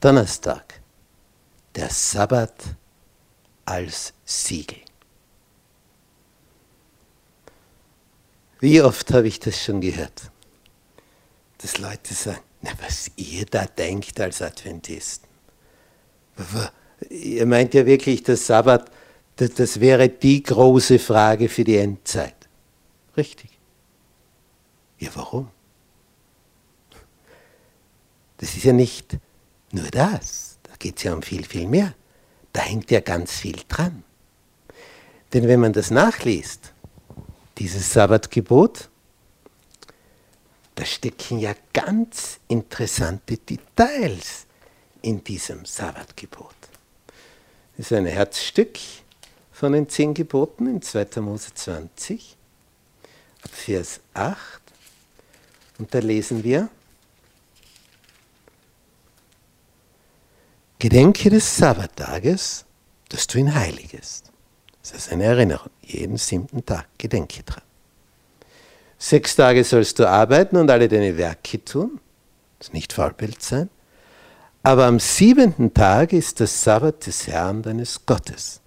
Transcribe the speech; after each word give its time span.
Donnerstag, 0.00 0.80
der 1.74 1.90
Sabbat 1.90 2.54
als 3.66 4.14
Siegel. 4.24 4.78
Wie 8.60 8.80
oft 8.80 9.12
habe 9.12 9.28
ich 9.28 9.38
das 9.40 9.62
schon 9.62 9.80
gehört, 9.80 10.30
dass 11.58 11.78
Leute 11.78 12.14
sagen, 12.14 12.40
na, 12.62 12.70
was 12.80 13.10
ihr 13.16 13.44
da 13.46 13.66
denkt 13.66 14.18
als 14.20 14.42
Adventisten. 14.42 15.28
Ihr 17.08 17.46
meint 17.46 17.74
ja 17.74 17.84
wirklich, 17.84 18.22
der 18.22 18.36
Sabbat, 18.36 18.90
das 19.36 19.80
wäre 19.80 20.08
die 20.08 20.42
große 20.42 20.98
Frage 20.98 21.48
für 21.48 21.64
die 21.64 21.76
Endzeit. 21.76 22.48
Richtig. 23.16 23.50
Ja, 24.98 25.10
warum? 25.14 25.50
Das 28.38 28.54
ist 28.54 28.64
ja 28.64 28.72
nicht 28.72 29.18
nur 29.72 29.88
das, 29.90 30.58
da 30.62 30.72
geht 30.78 30.98
es 30.98 31.04
ja 31.04 31.12
um 31.12 31.22
viel, 31.22 31.44
viel 31.44 31.66
mehr. 31.66 31.94
Da 32.52 32.62
hängt 32.62 32.90
ja 32.90 33.00
ganz 33.00 33.32
viel 33.32 33.60
dran. 33.68 34.02
Denn 35.32 35.46
wenn 35.46 35.60
man 35.60 35.72
das 35.72 35.90
nachliest, 35.90 36.72
dieses 37.58 37.92
Sabbatgebot, 37.92 38.88
da 40.74 40.84
stecken 40.84 41.38
ja 41.38 41.54
ganz 41.72 42.40
interessante 42.48 43.36
Details 43.36 44.46
in 45.02 45.22
diesem 45.22 45.64
Sabbatgebot. 45.64 46.54
Das 47.76 47.86
ist 47.86 47.92
ein 47.92 48.06
Herzstück 48.06 48.78
von 49.52 49.72
den 49.72 49.88
zehn 49.88 50.14
Geboten 50.14 50.66
in 50.66 50.82
2. 50.82 51.20
Mose 51.20 51.54
20, 51.54 52.36
Vers 53.50 54.00
8. 54.14 54.38
Und 55.78 55.94
da 55.94 55.98
lesen 55.98 56.42
wir, 56.44 56.68
Gedenke 60.80 61.28
des 61.28 61.58
Sabbattages, 61.58 62.64
dass 63.10 63.26
du 63.26 63.38
ihn 63.38 63.54
heiligest. 63.54 64.32
Das 64.80 64.92
ist 64.92 65.12
eine 65.12 65.24
Erinnerung. 65.24 65.70
Jeden 65.82 66.16
siebten 66.16 66.64
Tag 66.64 66.86
gedenke 66.96 67.42
dran. 67.42 67.62
Sechs 68.98 69.36
Tage 69.36 69.62
sollst 69.62 69.98
du 69.98 70.08
arbeiten 70.08 70.56
und 70.56 70.70
alle 70.70 70.88
deine 70.88 71.18
Werke 71.18 71.62
tun. 71.62 72.00
Das 72.58 72.68
ist 72.68 72.74
nicht 72.74 72.94
Vollbild 72.94 73.42
sein. 73.42 73.68
Aber 74.62 74.86
am 74.86 75.00
siebenten 75.00 75.74
Tag 75.74 76.14
ist 76.14 76.40
das 76.40 76.62
Sabbat 76.64 77.06
des 77.06 77.26
Herrn 77.26 77.62
deines 77.62 78.06
Gottes. 78.06 78.60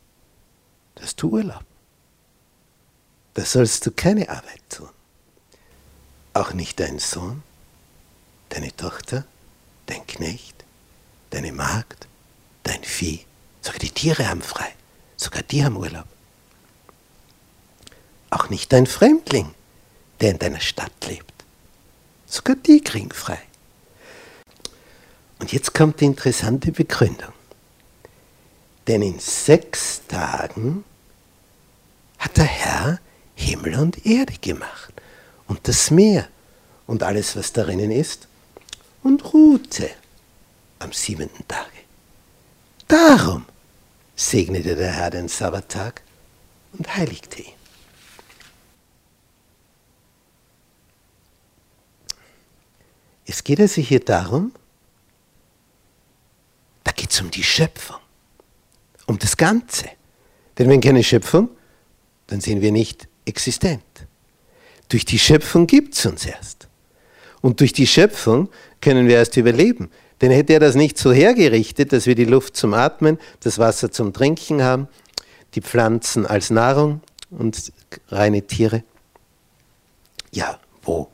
Das 0.93 1.15
du 1.15 1.29
Urlaub. 1.29 1.65
Da 3.33 3.43
sollst 3.43 3.87
du 3.87 3.91
keine 3.91 4.29
Arbeit 4.29 4.61
tun. 4.69 4.89
Auch 6.35 6.53
nicht 6.53 6.79
dein 6.79 6.99
Sohn, 6.99 7.41
deine 8.49 8.75
Tochter, 8.75 9.25
dein 9.87 10.05
Knecht, 10.05 10.62
deine 11.33 11.51
Magd, 11.51 12.07
dein 12.63 12.83
Vieh, 12.83 13.25
sogar 13.61 13.79
die 13.79 13.89
Tiere 13.89 14.27
haben 14.29 14.41
frei, 14.41 14.71
sogar 15.17 15.41
die 15.41 15.63
haben 15.63 15.77
Urlaub. 15.77 16.05
Auch 18.29 18.49
nicht 18.49 18.71
dein 18.71 18.85
Fremdling, 18.85 19.53
der 20.21 20.31
in 20.31 20.39
deiner 20.39 20.59
Stadt 20.59 20.93
lebt, 21.07 21.33
sogar 22.25 22.55
die 22.55 22.81
kriegen 22.81 23.11
frei. 23.11 23.39
Und 25.39 25.51
jetzt 25.51 25.73
kommt 25.73 25.99
die 25.99 26.05
interessante 26.05 26.71
Begründung. 26.71 27.33
Denn 28.87 29.01
in 29.01 29.19
sechs 29.19 30.01
Tagen 30.07 30.83
hat 32.19 32.37
der 32.37 32.45
Herr 32.45 32.99
Himmel 33.35 33.75
und 33.75 34.05
Erde 34.05 34.33
gemacht 34.39 34.93
und 35.47 35.67
das 35.67 35.89
Meer 35.89 36.27
und 36.85 37.01
alles, 37.01 37.35
was 37.35 37.53
darinnen 37.53 37.91
ist, 37.91 38.27
und 39.01 39.33
ruhte 39.33 39.89
am 40.83 40.91
siebenten 40.91 41.47
Tage. 41.47 41.69
Darum 42.87 43.45
segnete 44.15 44.75
der 44.75 44.91
Herr 44.91 45.09
den 45.09 45.27
Sabbattag 45.27 46.01
und 46.73 46.95
heiligte 46.95 47.41
ihn. 47.41 47.53
Es 53.25 53.43
geht 53.43 53.59
also 53.59 53.81
hier 53.81 54.01
darum, 54.01 54.51
da 56.83 56.91
geht 56.91 57.11
es 57.11 57.21
um 57.21 57.31
die 57.31 57.43
Schöpfung, 57.43 57.97
um 59.07 59.17
das 59.17 59.37
Ganze. 59.37 59.89
Denn 60.57 60.69
wenn 60.69 60.81
keine 60.81 61.03
Schöpfung, 61.03 61.49
dann 62.27 62.41
sind 62.41 62.61
wir 62.61 62.71
nicht 62.71 63.07
existent. 63.25 63.83
Durch 64.89 65.05
die 65.05 65.17
Schöpfung 65.17 65.65
gibt 65.65 65.95
es 65.95 66.05
uns 66.05 66.25
erst. 66.25 66.67
Und 67.41 67.59
durch 67.59 67.73
die 67.73 67.87
Schöpfung 67.87 68.49
können 68.81 69.07
wir 69.07 69.15
erst 69.15 69.37
überleben. 69.37 69.89
Denn 70.21 70.31
hätte 70.31 70.53
er 70.53 70.59
das 70.59 70.75
nicht 70.75 70.97
so 70.97 71.11
hergerichtet, 71.11 71.91
dass 71.91 72.05
wir 72.05 72.15
die 72.15 72.25
Luft 72.25 72.55
zum 72.55 72.73
Atmen, 72.73 73.19
das 73.41 73.59
Wasser 73.59 73.91
zum 73.91 74.13
Trinken 74.13 74.63
haben, 74.63 74.87
die 75.55 75.61
Pflanzen 75.61 76.25
als 76.25 76.49
Nahrung 76.49 77.01
und 77.29 77.73
reine 78.09 78.41
Tiere, 78.43 78.83
ja, 80.31 80.59
wo? 80.81 81.09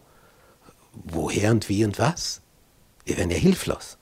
Woher 0.94 1.52
und 1.52 1.70
wie 1.70 1.84
und 1.84 2.00
was? 2.00 2.42
Wir 3.06 3.18
wären 3.18 3.32
ja 3.32 3.38
hilflos. 3.38 3.98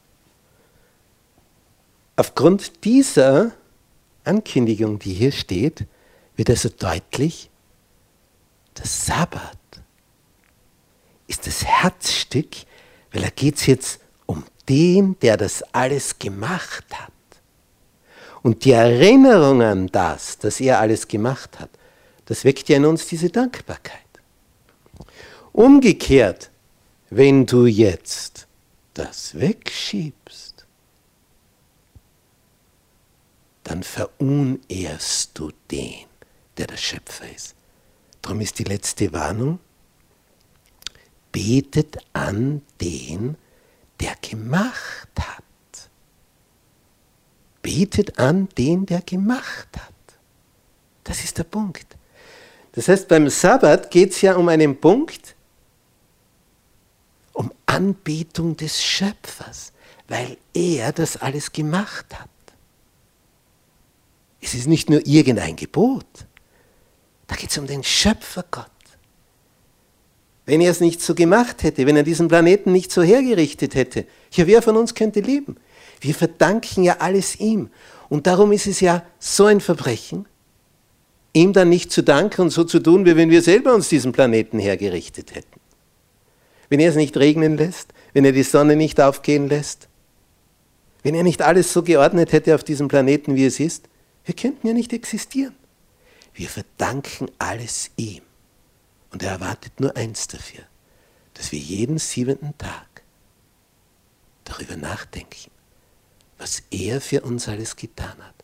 Aufgrund 2.15 2.83
dieser 2.83 3.51
Ankündigung, 4.23 4.99
die 4.99 5.13
hier 5.13 5.31
steht, 5.31 5.85
wird 6.35 6.49
also 6.49 6.69
deutlich, 6.69 7.49
der 8.77 8.85
Sabbat 8.85 9.57
ist 11.27 11.47
das 11.47 11.65
Herzstück, 11.65 12.55
weil 13.11 13.21
da 13.21 13.29
geht 13.29 13.55
es 13.55 13.65
jetzt 13.65 13.99
den, 14.69 15.17
der 15.19 15.37
das 15.37 15.63
alles 15.73 16.19
gemacht 16.19 16.85
hat. 16.93 17.11
Und 18.43 18.65
die 18.65 18.71
Erinnerung 18.71 19.61
an 19.61 19.87
das, 19.87 20.37
dass 20.37 20.59
er 20.59 20.79
alles 20.79 21.07
gemacht 21.07 21.59
hat, 21.59 21.69
das 22.25 22.43
weckt 22.43 22.69
ja 22.69 22.77
in 22.77 22.85
uns 22.85 23.07
diese 23.07 23.29
Dankbarkeit. 23.29 24.01
Umgekehrt, 25.53 26.51
wenn 27.09 27.45
du 27.45 27.65
jetzt 27.65 28.47
das 28.93 29.39
wegschiebst, 29.39 30.65
dann 33.63 33.83
verunehrst 33.83 35.37
du 35.37 35.51
den, 35.71 36.05
der 36.57 36.67
der 36.67 36.77
Schöpfer 36.77 37.29
ist. 37.33 37.55
Darum 38.21 38.41
ist 38.41 38.59
die 38.59 38.63
letzte 38.63 39.11
Warnung, 39.13 39.59
betet 41.31 41.97
an 42.13 42.61
den, 42.81 43.29
der 43.29 43.46
gemacht 44.27 45.09
hat. 45.19 45.43
Betet 47.61 48.19
an 48.19 48.49
den, 48.57 48.85
der 48.85 49.01
gemacht 49.01 49.69
hat. 49.75 49.93
Das 51.03 51.23
ist 51.23 51.37
der 51.37 51.43
Punkt. 51.43 51.85
Das 52.73 52.87
heißt, 52.87 53.07
beim 53.07 53.29
Sabbat 53.29 53.89
geht 53.89 54.11
es 54.11 54.21
ja 54.21 54.35
um 54.35 54.49
einen 54.49 54.79
Punkt, 54.79 55.35
um 57.33 57.51
Anbetung 57.65 58.55
des 58.55 58.83
Schöpfers, 58.83 59.73
weil 60.07 60.37
er 60.53 60.91
das 60.91 61.17
alles 61.17 61.51
gemacht 61.51 62.05
hat. 62.17 62.29
Es 64.41 64.53
ist 64.53 64.67
nicht 64.67 64.89
nur 64.89 65.05
irgendein 65.05 65.55
Gebot, 65.55 66.05
da 67.25 67.35
geht 67.35 67.49
es 67.49 67.57
um 67.57 67.67
den 67.67 67.83
Schöpfergott. 67.83 68.71
Wenn 70.47 70.61
er 70.61 70.71
es 70.71 70.79
nicht 70.79 71.01
so 71.01 71.13
gemacht 71.13 71.61
hätte, 71.63 71.85
wenn 71.85 71.97
er 71.97 72.03
diesen 72.03 72.29
Planeten 72.29 72.71
nicht 72.71 72.89
so 72.89 73.03
hergerichtet 73.03 73.75
hätte, 73.75 74.05
ja, 74.31 74.47
wer 74.47 74.61
von 74.61 74.77
uns 74.77 74.95
könnte 74.95 75.19
leben? 75.19 75.57
Wir 75.99 76.15
verdanken 76.15 76.83
ja 76.83 76.97
alles 76.99 77.39
ihm. 77.39 77.69
Und 78.07 78.27
darum 78.27 78.53
ist 78.53 78.65
es 78.65 78.79
ja 78.79 79.05
so 79.19 79.45
ein 79.45 79.59
Verbrechen, 79.59 80.25
ihm 81.33 81.51
dann 81.51 81.67
nicht 81.67 81.91
zu 81.91 82.01
danken 82.01 82.43
und 82.43 82.49
so 82.51 82.63
zu 82.63 82.79
tun, 82.79 83.05
wie 83.05 83.17
wenn 83.17 83.29
wir 83.29 83.41
selber 83.41 83.75
uns 83.75 83.89
diesen 83.89 84.13
Planeten 84.13 84.57
hergerichtet 84.57 85.35
hätten. 85.35 85.59
Wenn 86.69 86.79
er 86.79 86.91
es 86.91 86.95
nicht 86.95 87.17
regnen 87.17 87.57
lässt, 87.57 87.89
wenn 88.13 88.23
er 88.23 88.31
die 88.31 88.43
Sonne 88.43 88.77
nicht 88.77 89.01
aufgehen 89.01 89.49
lässt, 89.49 89.89
wenn 91.03 91.13
er 91.13 91.23
nicht 91.23 91.41
alles 91.41 91.73
so 91.73 91.83
geordnet 91.83 92.31
hätte 92.31 92.55
auf 92.55 92.63
diesem 92.63 92.87
Planeten, 92.87 93.35
wie 93.35 93.45
es 93.45 93.59
ist, 93.59 93.89
wir 94.23 94.33
könnten 94.33 94.65
ja 94.65 94.73
nicht 94.73 94.93
existieren. 94.93 95.55
Wir 96.33 96.47
verdanken 96.47 97.29
alles 97.37 97.91
ihm. 97.97 98.26
Und 99.11 99.23
er 99.23 99.31
erwartet 99.31 99.79
nur 99.79 99.95
eins 99.95 100.27
dafür, 100.27 100.63
dass 101.33 101.51
wir 101.51 101.59
jeden 101.59 101.97
siebenten 101.97 102.57
Tag 102.57 103.03
darüber 104.43 104.75
nachdenken, 104.75 105.51
was 106.37 106.63
er 106.71 107.01
für 107.01 107.21
uns 107.21 107.47
alles 107.47 107.75
getan 107.75 108.17
hat, 108.23 108.35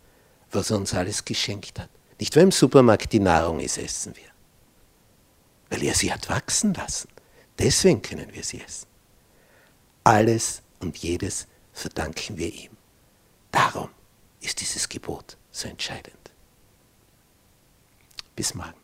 was 0.51 0.71
er 0.71 0.77
uns 0.77 0.93
alles 0.93 1.25
geschenkt 1.25 1.79
hat. 1.79 1.89
Nicht, 2.19 2.35
weil 2.35 2.43
im 2.43 2.51
Supermarkt 2.51 3.11
die 3.11 3.19
Nahrung 3.19 3.59
ist, 3.59 3.77
essen 3.77 4.15
wir. 4.15 4.29
Weil 5.69 5.83
er 5.83 5.95
sie 5.95 6.13
hat 6.13 6.29
wachsen 6.29 6.73
lassen. 6.73 7.09
Deswegen 7.57 8.01
können 8.01 8.31
wir 8.33 8.43
sie 8.43 8.61
essen. 8.61 8.87
Alles 10.03 10.61
und 10.79 10.97
jedes 10.97 11.47
verdanken 11.71 12.37
wir 12.37 12.53
ihm. 12.53 12.77
Darum 13.51 13.89
ist 14.41 14.59
dieses 14.61 14.89
Gebot 14.89 15.37
so 15.51 15.67
entscheidend. 15.67 16.31
Bis 18.35 18.53
morgen. 18.53 18.82